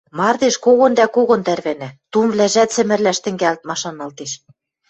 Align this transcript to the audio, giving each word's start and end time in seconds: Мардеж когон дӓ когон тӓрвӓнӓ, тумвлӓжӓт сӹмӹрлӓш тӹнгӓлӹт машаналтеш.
Мардеж 0.17 0.55
когон 0.65 0.91
дӓ 0.99 1.05
когон 1.15 1.41
тӓрвӓнӓ, 1.47 1.89
тумвлӓжӓт 2.11 2.69
сӹмӹрлӓш 2.75 3.17
тӹнгӓлӹт 3.23 3.61
машаналтеш. 3.69 4.31